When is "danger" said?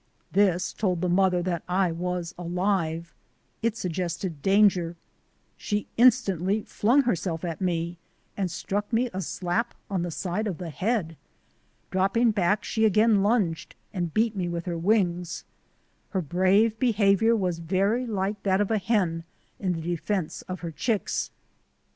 4.41-4.95